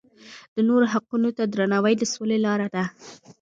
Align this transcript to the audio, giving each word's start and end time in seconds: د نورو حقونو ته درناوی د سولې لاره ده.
د 0.55 0.57
نورو 0.69 0.85
حقونو 0.93 1.29
ته 1.37 1.43
درناوی 1.45 1.93
د 1.97 2.03
سولې 2.13 2.37
لاره 2.45 2.67
ده. 2.75 2.83